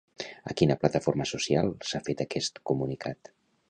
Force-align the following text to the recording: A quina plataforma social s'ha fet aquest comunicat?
A 0.51 0.55
quina 0.61 0.77
plataforma 0.85 1.29
social 1.33 1.71
s'ha 1.91 2.03
fet 2.11 2.27
aquest 2.29 2.63
comunicat? 2.73 3.37